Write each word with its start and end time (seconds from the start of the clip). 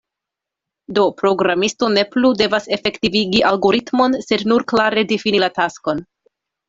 Do, 0.97 1.01
programisto 1.19 1.89
ne 1.97 2.05
plu 2.15 2.31
devas 2.39 2.65
efektivigi 2.77 3.43
algoritmon, 3.51 4.17
sed 4.31 4.47
nur 4.53 4.67
klare 4.73 5.05
difini 5.13 5.43
la 5.45 5.51
taskon. 5.61 6.03